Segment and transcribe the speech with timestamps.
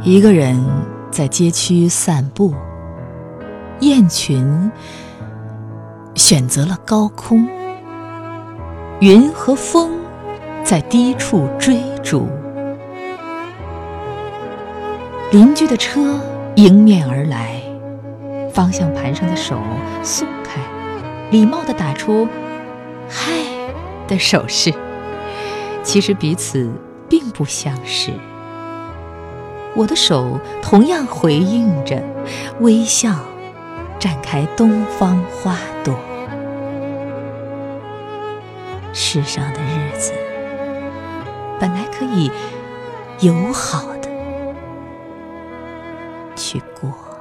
[0.00, 0.58] 一个人
[1.10, 2.52] 在街区散步，
[3.80, 4.70] 雁群
[6.14, 7.48] 选择了高空，
[9.00, 9.92] 云和风
[10.64, 12.26] 在低处追逐。
[15.30, 16.20] 邻居的车
[16.56, 17.62] 迎面而来，
[18.52, 19.56] 方向盘上的手
[20.02, 20.60] 松开，
[21.30, 22.26] 礼貌地打出
[23.08, 23.32] “嗨”
[24.08, 24.74] 的手势。
[25.82, 26.70] 其实彼此
[27.08, 28.12] 并不相识。
[29.74, 32.02] 我的手同样回应着，
[32.60, 33.10] 微笑，
[33.98, 35.94] 绽开东方花朵。
[38.92, 40.12] 世上的日子
[41.58, 42.30] 本来可以
[43.20, 44.08] 友好的
[46.36, 47.11] 去过。